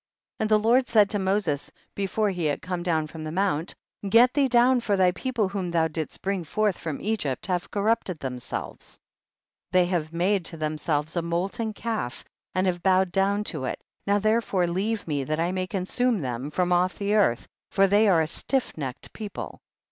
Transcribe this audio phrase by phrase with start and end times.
[0.39, 0.43] 15.
[0.43, 3.75] And the Lord said to Moses, before he had come down from the mount,
[4.09, 8.17] get thee down for thy people whom thou didst bring forth from Egypt have corrupted
[8.17, 8.97] themselves.
[9.71, 9.71] 16.
[9.73, 12.25] They have made to themselves a molten calf,
[12.55, 16.49] and have bowed down to it, now therefore leave me, that I may consume them
[16.49, 19.61] from off the earth, for they are a stiffnecked people.